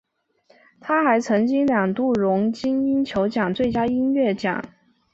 [0.79, 4.59] 他还曾经两度荣膺金球奖最佳电影音乐奖。